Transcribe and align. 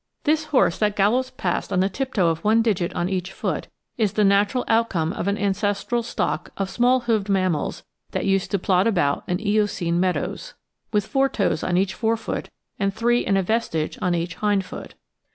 This 0.23 0.45
horse 0.45 0.79
that 0.79 0.95
gallops 0.95 1.29
past 1.37 1.71
on 1.71 1.79
the 1.79 1.87
tiptoe 1.87 2.29
of 2.29 2.43
one 2.43 2.63
digit 2.63 2.91
on 2.95 3.07
each 3.07 3.31
foot 3.31 3.67
is 3.99 4.13
the 4.13 4.23
natural 4.23 4.65
outcome 4.67 5.13
of 5.13 5.27
an 5.27 5.37
ancestral 5.37 6.01
stock 6.01 6.49
of 6.57 6.71
small 6.71 7.01
hoofed 7.01 7.29
mammals 7.29 7.83
that 8.09 8.25
used 8.25 8.49
to 8.49 8.57
plod 8.57 8.87
about 8.87 9.23
in 9.27 9.37
the 9.37 9.47
Eocene 9.47 9.99
meadows, 9.99 10.55
with 10.91 11.05
four 11.05 11.29
toes 11.29 11.61
on 11.63 11.77
each 11.77 11.93
fore 11.93 12.17
foot 12.17 12.49
and 12.79 12.91
three 12.91 13.23
and 13.23 13.37
a 13.37 13.43
vestige 13.43 13.99
on 14.01 14.15
each 14.15 14.33
hind 14.41 14.65
foot. 14.65 14.95